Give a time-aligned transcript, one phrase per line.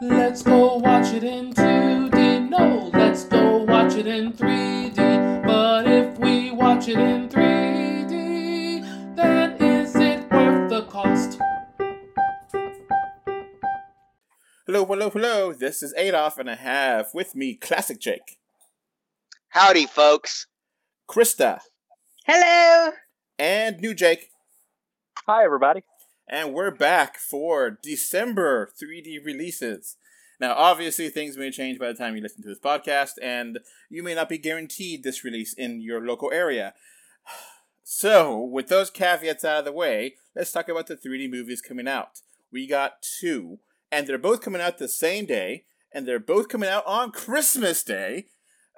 [0.00, 2.48] Let's go watch it in 2D.
[2.48, 5.44] No, let's go watch it in 3D.
[5.46, 11.38] But if we watch it in 3D, then is it worth the cost?
[14.66, 15.52] Hello, hello, hello.
[15.52, 18.38] This is Adolf, and I have with me Classic Jake,
[19.50, 20.46] Howdy, folks.
[21.10, 21.58] Krista,
[22.24, 22.92] Hello.
[23.38, 24.30] and New Jake.
[25.26, 25.82] Hi, everybody.
[26.32, 29.96] And we're back for December 3D releases.
[30.38, 33.58] Now, obviously, things may change by the time you listen to this podcast, and
[33.90, 36.72] you may not be guaranteed this release in your local area.
[37.82, 41.88] So, with those caveats out of the way, let's talk about the 3D movies coming
[41.88, 42.20] out.
[42.52, 43.58] We got two,
[43.90, 47.82] and they're both coming out the same day, and they're both coming out on Christmas
[47.82, 48.26] Day.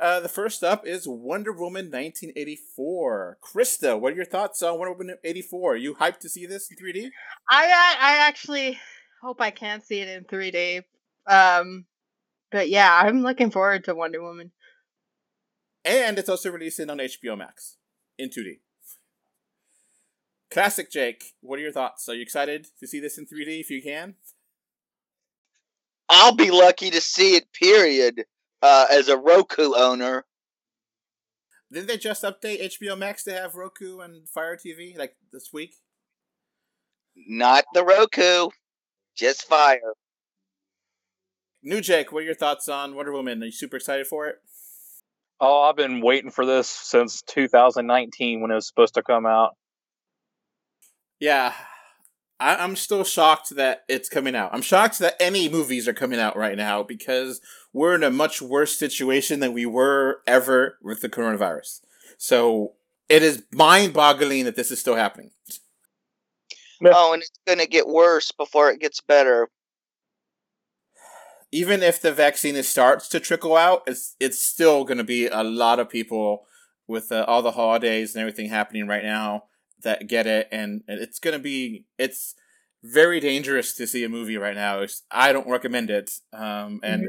[0.02, 3.38] Uh, the first up is Wonder Woman 1984.
[3.41, 5.75] Krista, what are your thoughts on Wonder Woman 84?
[5.75, 7.11] Are you hyped to see this in 3D?
[7.48, 8.80] I I, I actually
[9.23, 10.83] hope I can see it in 3D.
[11.28, 11.84] Um,
[12.50, 14.50] but yeah, I'm looking forward to Wonder Woman.
[15.84, 17.77] And it's also releasing on HBO Max
[18.19, 18.58] in 2D.
[20.50, 22.08] Classic Jake, what are your thoughts?
[22.08, 24.17] Are you excited to see this in 3D if you can?
[26.08, 28.25] I'll be lucky to see it, period,
[28.62, 30.24] uh, as a Roku owner.
[31.72, 35.77] Didn't they just update HBO Max to have Roku and Fire TV like this week?
[37.16, 38.50] Not the Roku,
[39.16, 39.94] just fire.
[41.62, 43.42] New Jake, what are your thoughts on Wonder Woman?
[43.42, 44.36] Are you super excited for it?
[45.40, 49.56] Oh, I've been waiting for this since 2019 when it was supposed to come out.
[51.20, 51.55] Yeah,
[52.43, 54.51] I- I'm still shocked that it's coming out.
[54.53, 57.41] I'm shocked that any movies are coming out right now because
[57.73, 61.81] we're in a much worse situation than we were ever with the coronavirus.
[62.19, 62.73] So
[63.09, 65.31] it is mind boggling that this is still happening.
[66.85, 69.48] Oh, and it's going to get worse before it gets better.
[71.53, 75.45] Even if the vaccine starts to trickle out, it's it's still going to be a
[75.45, 76.47] lot of people
[76.89, 79.45] with uh, all the holidays and everything happening right now
[79.83, 82.35] that get it, and, and it's going to be it's
[82.83, 84.81] very dangerous to see a movie right now.
[84.81, 86.11] It's, I don't recommend it.
[86.33, 87.07] Um, and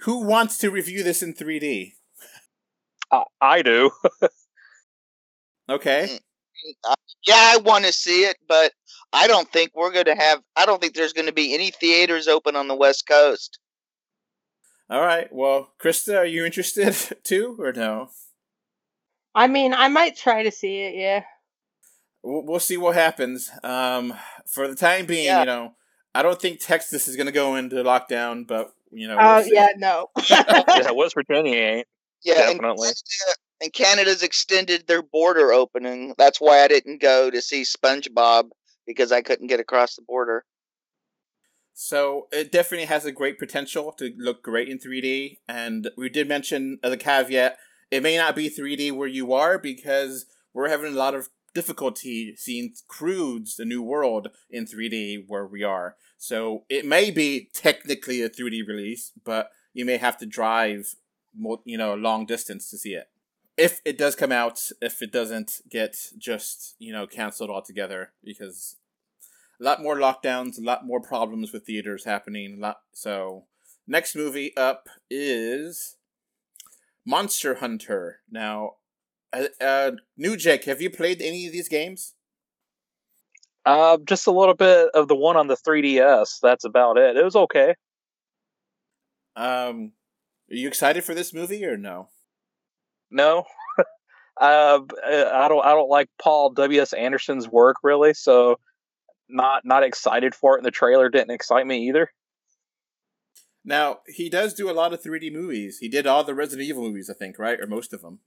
[0.00, 1.94] who wants to review this in 3D?
[3.10, 3.90] I, I do.
[5.70, 6.18] Okay.
[6.84, 6.94] Uh,
[7.26, 8.72] yeah, I want to see it, but
[9.12, 10.40] I don't think we're going to have.
[10.56, 13.60] I don't think there's going to be any theaters open on the West Coast.
[14.90, 15.28] All right.
[15.30, 18.10] Well, Krista, are you interested too, or no?
[19.32, 20.94] I mean, I might try to see it.
[20.96, 21.22] Yeah.
[22.22, 23.50] We'll, we'll see what happens.
[23.62, 24.14] Um,
[24.46, 25.40] for the time being, Yeah.
[25.40, 25.74] you know,
[26.14, 29.16] I don't think Texas is going to go into lockdown, but you know.
[29.20, 29.50] Oh we'll see.
[29.54, 30.08] yeah, no.
[30.30, 31.86] yeah, West Virginia ain't.
[32.22, 32.88] Yeah, and Definitely.
[32.88, 36.14] Canada, and Canada's extended their border opening.
[36.18, 38.50] That's why I didn't go to see SpongeBob
[38.86, 40.44] because I couldn't get across the border.
[41.72, 45.38] So it definitely has a great potential to look great in 3D.
[45.48, 47.56] And we did mention the caveat,
[47.90, 52.34] it may not be 3D where you are because we're having a lot of difficulty
[52.36, 55.96] seeing Croods, the New World, in 3D where we are.
[56.18, 60.94] So it may be technically a 3D release, but you may have to drive,
[61.36, 63.08] mo- you know, a long distance to see it.
[63.56, 68.76] If it does come out, if it doesn't get just, you know, canceled altogether, because
[69.60, 72.56] a lot more lockdowns, a lot more problems with theaters happening.
[72.56, 72.80] A lot.
[72.92, 73.44] So,
[73.86, 75.96] next movie up is
[77.04, 78.20] Monster Hunter.
[78.30, 78.76] Now,
[79.32, 82.14] uh, uh, New Jake, have you played any of these games?
[83.64, 86.38] Uh, just a little bit of the one on the 3DS.
[86.42, 87.16] That's about it.
[87.16, 87.74] It was okay.
[89.36, 89.92] Um,
[90.50, 92.08] are you excited for this movie or no?
[93.10, 93.44] No.
[93.78, 93.84] uh,
[94.40, 95.64] I don't.
[95.64, 96.80] I don't like Paul W.
[96.80, 96.92] S.
[96.92, 98.14] Anderson's work really.
[98.14, 98.58] So,
[99.28, 100.58] not not excited for it.
[100.58, 102.10] And the trailer didn't excite me either.
[103.64, 105.78] Now, he does do a lot of 3D movies.
[105.78, 107.60] He did all the Resident Evil movies, I think, right?
[107.60, 108.20] Or most of them.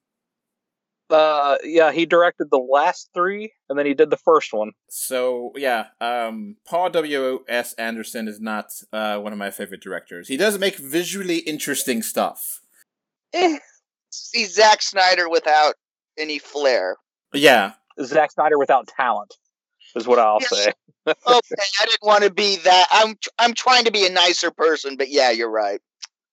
[1.14, 4.72] Uh, yeah, he directed the last three, and then he did the first one.
[4.90, 7.44] So yeah, um, Paul W.
[7.48, 7.74] S.
[7.74, 10.28] Anderson is not uh, one of my favorite directors.
[10.28, 12.62] He does make visually interesting stuff.
[13.34, 13.58] Eh,
[14.10, 15.76] see Zack Snyder without
[16.18, 16.98] any flair.
[17.34, 19.34] Yeah, Zack Snyder without talent
[19.96, 20.50] is what I'll Yes.
[20.66, 20.72] say.
[21.06, 21.16] Okay,
[21.82, 22.88] I didn't want to be that.
[22.90, 25.82] I'm I'm trying to be a nicer person, but yeah, you're right.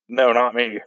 [0.08, 0.78] No, not me.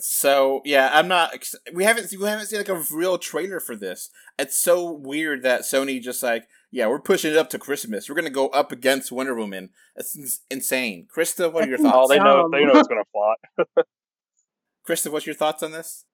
[0.00, 1.32] So yeah, I'm not.
[1.74, 4.10] We haven't we haven't seen like a real trailer for this.
[4.38, 8.08] It's so weird that Sony just like yeah, we're pushing it up to Christmas.
[8.08, 9.70] We're gonna go up against Wonder Woman.
[9.96, 11.06] It's insane.
[11.14, 12.10] Krista, what are your That's Oh, thoughts?
[12.10, 12.48] they know.
[12.50, 13.38] They know it's gonna flop.
[14.88, 16.04] Krista, what's your thoughts on this?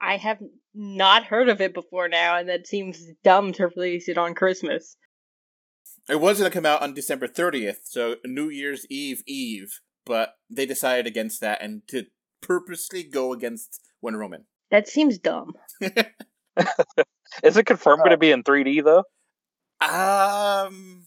[0.00, 0.38] I have
[0.74, 4.96] not heard of it before now, and that seems dumb to release it on Christmas.
[6.08, 10.34] it was going to come out on December 30th, so New Year's Eve Eve, but
[10.48, 12.06] they decided against that and to
[12.42, 14.44] purposely go against Wonder Woman.
[14.70, 15.54] That seems dumb.
[17.42, 19.02] Is it confirmed going to be in 3D though?
[19.80, 21.06] Um,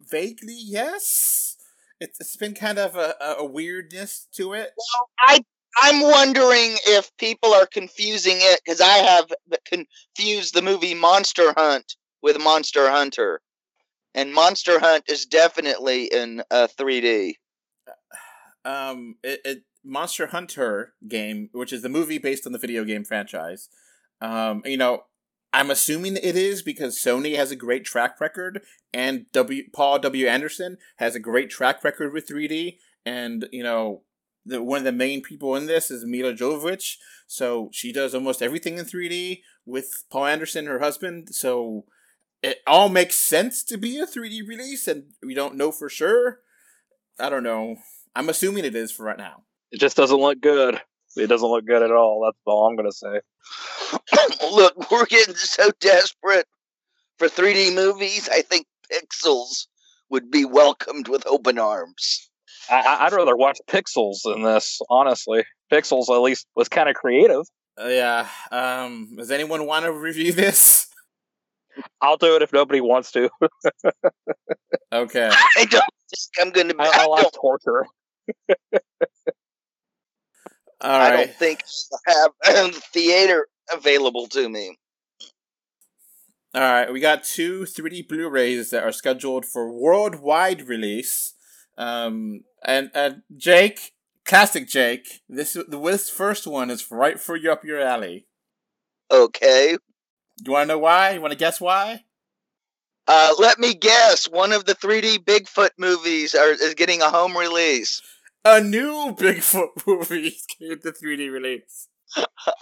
[0.00, 1.56] vaguely yes.
[1.98, 4.70] It's, it's been kind of a, a weirdness to it.
[4.76, 5.40] Well, I
[5.80, 9.32] I'm wondering if people are confusing it because I have
[9.64, 13.40] confused the movie Monster Hunt with Monster Hunter,
[14.14, 17.34] and Monster Hunt is definitely in uh, 3D.
[18.64, 23.04] Um, it, it Monster Hunter game, which is the movie based on the video game
[23.04, 23.68] franchise.
[24.20, 25.04] Um, you know,
[25.52, 28.62] I'm assuming it is because Sony has a great track record,
[28.92, 29.64] and W.
[29.72, 30.26] Paul W.
[30.26, 34.02] Anderson has a great track record with 3D, and you know,
[34.46, 38.42] the one of the main people in this is Milla Jovovich, so she does almost
[38.42, 41.34] everything in 3D with Paul Anderson, her husband.
[41.34, 41.84] So
[42.42, 46.40] it all makes sense to be a 3D release, and we don't know for sure.
[47.18, 47.76] I don't know.
[48.14, 49.44] I'm assuming it is for right now.
[49.70, 50.80] It just doesn't look good.
[51.16, 52.22] It doesn't look good at all.
[52.24, 53.20] That's all I'm gonna say.
[54.52, 56.46] look, we're getting so desperate
[57.18, 58.28] for 3D movies.
[58.30, 59.66] I think Pixels
[60.10, 62.28] would be welcomed with open arms.
[62.70, 65.44] I, would rather watch Pixels than this, honestly.
[65.72, 67.44] Pixels at least was kind of creative.
[67.80, 68.28] Uh, yeah.
[68.50, 70.86] Um, does anyone want to review this?
[72.00, 73.30] I'll do it if nobody wants to.
[74.92, 75.30] okay.
[75.56, 76.76] I don't think I'm going to.
[76.78, 77.86] I, I, I like torture.
[80.80, 81.12] All right.
[81.12, 81.62] I don't think
[82.08, 84.78] I have theater available to me.
[86.54, 91.32] All right, we got two 3D Blu-rays that are scheduled for worldwide release.
[91.78, 93.92] Um, and and Jake,
[94.26, 98.26] classic Jake, this the first one is right for you up your alley.
[99.10, 99.76] Okay.
[100.38, 101.12] Do you want to know why?
[101.12, 102.04] You want to guess why?
[103.06, 104.26] Uh, let me guess.
[104.28, 108.00] One of the 3D Bigfoot movies are, is getting a home release.
[108.44, 111.88] A new Bigfoot movie came to 3D release.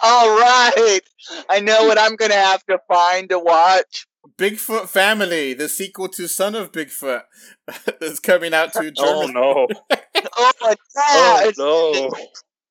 [0.01, 1.01] All right.
[1.49, 4.05] I know what I'm going to have to find to watch.
[4.37, 7.23] Bigfoot Family, the sequel to Son of Bigfoot,
[8.01, 9.33] is coming out to oh, Germany.
[9.35, 9.97] Oh no!
[10.37, 11.53] oh my god!
[11.57, 12.25] Oh no!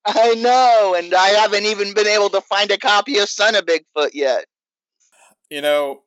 [0.05, 3.65] I know, and I haven't even been able to find a copy of Son of
[3.65, 4.45] Bigfoot yet.
[5.49, 6.03] You know,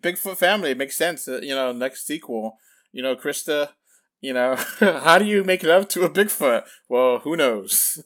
[0.00, 1.28] Bigfoot Family makes sense.
[1.28, 2.56] Uh, you know, next sequel.
[2.92, 3.70] You know, Krista.
[4.20, 6.64] You know, how do you make love to a Bigfoot?
[6.88, 8.02] Well, who knows?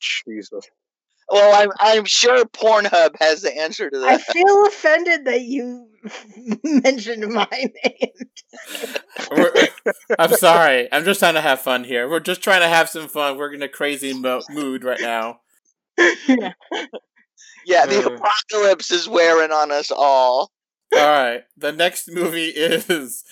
[0.00, 0.68] Jesus.
[1.28, 4.06] Well, I'm I'm sure Pornhub has the answer to that.
[4.06, 5.88] I feel offended that you
[6.64, 8.12] mentioned my name.
[10.18, 10.88] I'm sorry.
[10.92, 12.08] I'm just trying to have fun here.
[12.08, 13.38] We're just trying to have some fun.
[13.38, 15.40] We're in a crazy mo- mood right now.
[15.98, 20.52] yeah, the uh, apocalypse is wearing on us all.
[20.94, 21.42] All right.
[21.56, 23.24] The next movie is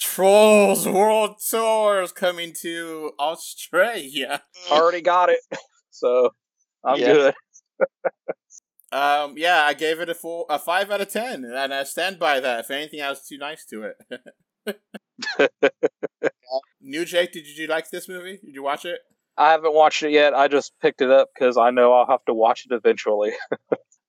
[0.00, 4.42] Trolls World Tour is coming to Australia.
[4.70, 5.40] Already got it.
[5.92, 6.30] So
[6.82, 7.12] I'm yeah.
[7.12, 7.34] good.
[8.92, 12.18] um, yeah, I gave it a full a five out of ten, and I stand
[12.18, 12.60] by that.
[12.60, 13.92] If anything, I was too nice to
[14.66, 15.50] it.
[16.80, 18.38] New Jake, did you like this movie?
[18.42, 19.00] Did you watch it?
[19.36, 20.32] I haven't watched it yet.
[20.32, 23.32] I just picked it up because I know I'll have to watch it eventually.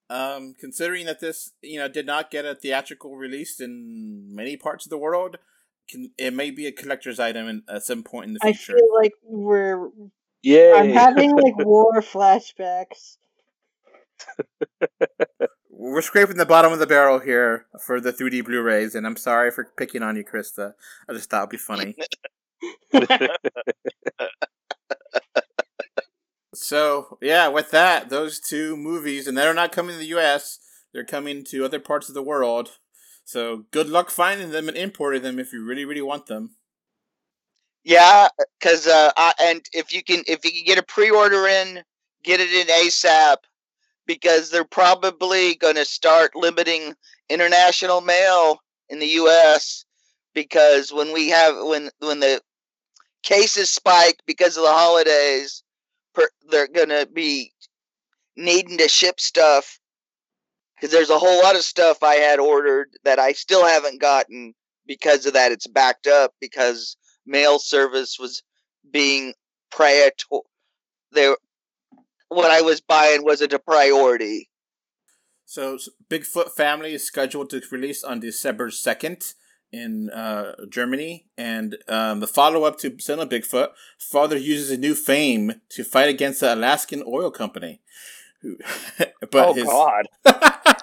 [0.09, 4.85] um, considering that this, you know, did not get a theatrical release in many parts
[4.85, 5.37] of the world,
[5.91, 8.73] can, it may be a collector's item in, at some point in the future.
[8.73, 9.89] I feel like we're
[10.41, 10.73] yeah.
[10.77, 13.17] I'm having like war flashbacks.
[15.69, 19.49] We're scraping the bottom of the barrel here for the 3D Blu-rays, and I'm sorry
[19.49, 20.73] for picking on you, Krista.
[21.09, 21.95] I just thought it'd be funny.
[26.53, 30.59] so yeah, with that, those two movies, and they're not coming to the U.S.
[30.93, 32.77] They're coming to other parts of the world.
[33.31, 36.57] So good luck finding them and importing them if you really, really want them.
[37.85, 38.27] Yeah,
[38.59, 41.81] because uh, and if you can if you can get a pre-order in,
[42.25, 43.37] get it in ASAP
[44.05, 46.93] because they're probably going to start limiting
[47.29, 48.59] international mail
[48.89, 49.85] in the U.S.
[50.33, 52.41] because when we have when when the
[53.23, 55.63] cases spike because of the holidays,
[56.13, 57.53] per, they're going to be
[58.35, 59.79] needing to ship stuff
[60.81, 64.55] because there's a whole lot of stuff I had ordered that I still haven't gotten
[64.87, 65.51] because of that.
[65.51, 68.41] It's backed up because mail service was
[68.91, 69.35] being
[69.69, 70.41] prior to
[71.11, 71.35] there
[72.29, 74.49] what I was buying wasn't a priority.
[75.45, 75.77] So,
[76.09, 79.33] Bigfoot Family is scheduled to release on December 2nd
[79.73, 85.55] in uh, Germany, and um, the follow-up to Son Bigfoot, Father uses a new fame
[85.69, 87.81] to fight against the Alaskan oil company.
[88.97, 90.07] but oh his, God!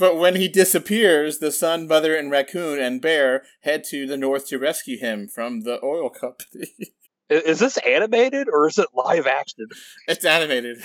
[0.00, 4.46] But when he disappears, the son, mother, and raccoon and bear head to the north
[4.48, 6.70] to rescue him from the oil company.
[7.28, 9.66] Is this animated or is it live action?
[10.08, 10.78] it's animated.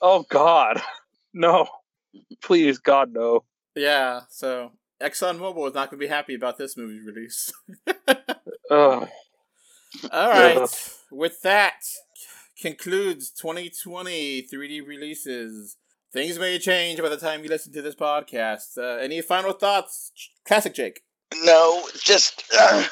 [0.00, 0.82] Oh God,
[1.32, 1.68] no!
[2.42, 3.44] Please, God, no!
[3.76, 7.52] Yeah, so ExxonMobil is not going to be happy about this movie release.
[8.70, 9.08] Ugh.
[10.10, 10.68] All right.
[11.12, 11.80] With that,
[12.60, 15.76] concludes 2020 3D releases.
[16.12, 18.78] Things may change by the time you listen to this podcast.
[18.78, 20.12] Uh, any final thoughts,
[20.46, 21.00] Classic Jake?
[21.42, 22.84] No, just uh,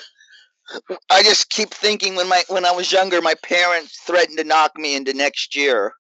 [1.11, 4.77] I just keep thinking when my when I was younger, my parents threatened to knock
[4.77, 5.93] me into next year.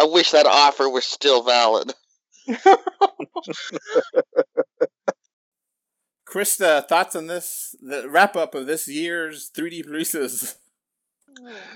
[0.00, 1.92] I wish that offer was still valid.
[6.28, 7.74] Krista, thoughts on this?
[7.80, 10.56] The wrap up of this year's 3D releases.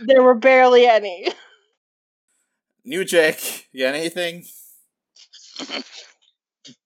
[0.07, 1.28] There were barely any.
[2.85, 4.45] New Jake, you got anything?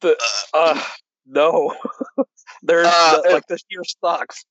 [0.00, 0.16] The,
[0.54, 0.83] uh,
[1.26, 1.75] no.
[2.62, 4.45] There's Uh, the- like this year sucks.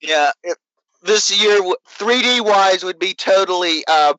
[0.00, 0.56] Yeah, it,
[1.02, 1.60] this year,
[1.98, 4.14] 3D wise, would be totally uh,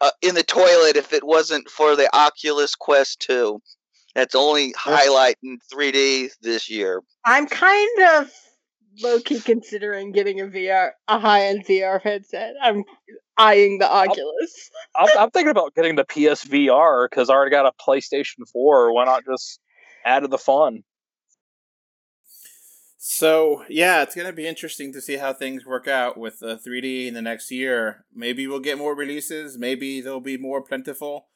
[0.00, 3.60] uh, in the toilet if it wasn't for the Oculus Quest 2.
[4.14, 7.02] That's only highlight in 3D this year.
[7.24, 8.30] I'm kind of
[9.02, 12.54] low key considering getting a VR, a high end VR headset.
[12.62, 12.84] I'm
[13.36, 14.70] eyeing the Oculus.
[14.96, 18.92] I'm, I'm thinking about getting the PSVR because I already got a PlayStation 4.
[18.92, 19.60] Why not just
[20.04, 20.82] add to the fun?
[23.00, 27.06] So yeah, it's gonna be interesting to see how things work out with uh, 3D
[27.06, 28.04] in the next year.
[28.14, 29.56] Maybe we'll get more releases.
[29.56, 31.28] Maybe they'll be more plentiful.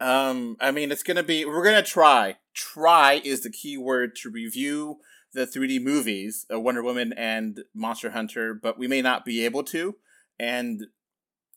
[0.00, 1.44] Um, I mean, it's gonna be.
[1.44, 2.38] We're gonna try.
[2.54, 5.00] Try is the key word to review
[5.32, 9.62] the 3D movies, uh, Wonder Woman and Monster Hunter, but we may not be able
[9.64, 9.96] to,
[10.38, 10.86] and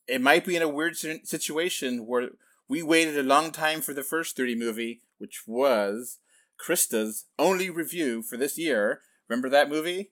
[0.08, 2.30] it might be in a weird situation where
[2.68, 6.20] we waited a long time for the first 3D movie, which was
[6.60, 9.02] Krista's only review for this year.
[9.28, 10.12] Remember that movie?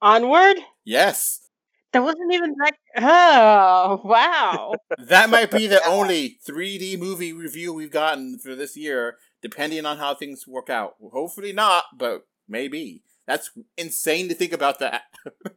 [0.00, 0.56] Onward?
[0.84, 1.48] Yes.
[1.92, 2.74] That wasn't even that.
[2.98, 4.74] Oh, wow.
[4.98, 9.98] That might be the only 3D movie review we've gotten for this year, depending on
[9.98, 10.94] how things work out.
[11.12, 13.02] Hopefully not, but maybe.
[13.26, 15.02] That's insane to think about that.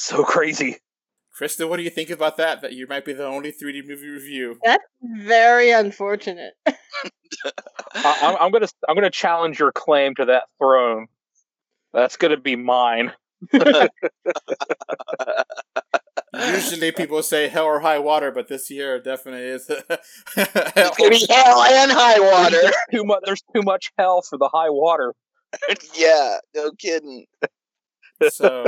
[0.00, 0.76] So crazy.
[1.36, 2.62] Krista, what do you think about that?
[2.62, 4.60] That you might be the only 3D movie review.
[4.64, 6.54] That's very unfortunate.
[6.66, 11.08] I, I'm, I'm gonna I'm gonna challenge your claim to that throne.
[11.92, 13.12] That's gonna be mine.
[16.34, 19.68] Usually people say hell or high water, but this year definitely is.
[20.36, 22.58] It's gonna be hell and high water.
[22.62, 23.20] There's too much.
[23.24, 25.14] There's too much hell for the high water.
[25.94, 27.26] yeah, no kidding.
[28.30, 28.64] so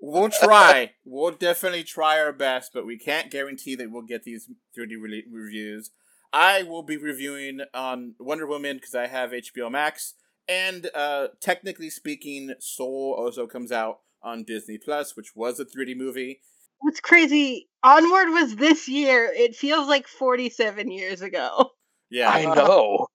[0.00, 0.92] we'll try.
[1.04, 5.24] We'll definitely try our best, but we can't guarantee that we'll get these 3D re-
[5.30, 5.90] reviews.
[6.32, 10.14] I will be reviewing on Wonder Woman because I have HBO Max,
[10.48, 15.96] and uh, technically speaking, Soul also comes out on Disney Plus, which was a 3D
[15.96, 16.40] movie.
[16.80, 17.68] What's crazy?
[17.82, 19.32] Onward was this year.
[19.34, 21.70] It feels like 47 years ago.
[22.10, 23.08] Yeah, I know.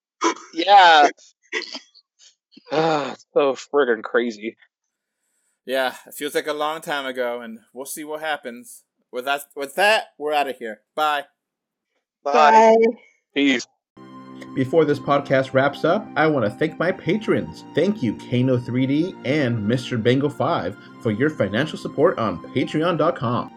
[0.54, 1.08] Yeah,
[2.72, 4.58] Ah, so friggin' crazy.
[5.66, 8.84] yeah, it feels like a long time ago, and we'll see what happens.
[9.12, 10.82] With that, with that, we're out of here.
[10.96, 11.26] Bye.
[12.24, 12.76] bye.
[13.34, 13.68] Peace.
[14.56, 17.64] Before this podcast wraps up, I want to thank my patrons.
[17.74, 20.02] Thank you, Kano3D and Mr.
[20.02, 23.52] Bengal 5 for your financial support on patreon.com.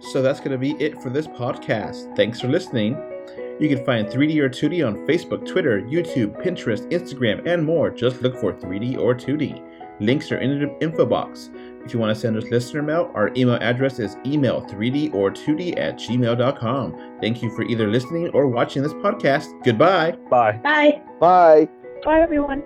[0.00, 2.14] So that's going to be it for this podcast.
[2.16, 3.13] Thanks for listening.
[3.60, 7.90] You can find 3D or 2D on Facebook, Twitter, YouTube, Pinterest, Instagram, and more.
[7.90, 9.62] Just look for 3D or 2D.
[10.00, 11.50] Links are in the info box.
[11.84, 15.30] If you want to send us listener mail, our email address is email 3D or
[15.30, 17.18] 2D at gmail.com.
[17.20, 19.46] Thank you for either listening or watching this podcast.
[19.64, 20.12] Goodbye.
[20.30, 20.58] Bye.
[20.62, 21.02] Bye.
[21.20, 21.68] Bye.
[22.04, 22.64] Bye, everyone.